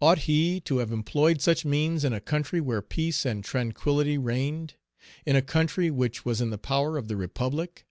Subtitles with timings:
[0.00, 4.76] Ought he to have employed such means in a country where peace and tranquillity reigned?
[5.26, 7.84] in a country which was in the power of the Republic?